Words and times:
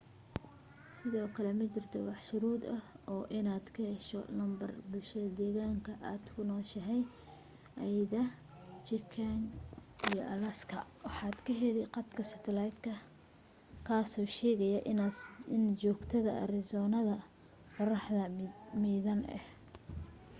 sidoo 0.97 1.29
kale 1.35 1.51
ma 1.59 1.65
jirto 1.73 1.97
wax 2.07 2.19
shuruud 2.27 2.61
ah 2.77 2.83
oo 3.11 3.23
ah 3.25 3.31
inaad 3.39 3.65
ka 3.75 3.81
hesho 3.91 4.19
lambar 4.37 4.71
bulshada 4.89 5.29
deegaanka 5.39 5.91
aad 6.11 6.23
ku 6.33 6.41
nooshahay 6.49 7.01
ayda 7.87 8.21
chicken 8.87 9.39
iyo 10.09 10.23
alaska 10.35 10.77
waxaad 11.05 11.37
ka 11.45 11.51
heli 11.61 11.81
khadka 11.93 12.21
satalaytka 12.31 12.91
kaasoo 13.87 14.27
sheegaya 14.37 14.79
inaas 14.91 15.17
joogto 15.81 16.17
arizonada 16.43 17.15
qorraxda 17.75 18.23
miidhan 18.81 19.21
ah 19.37 19.45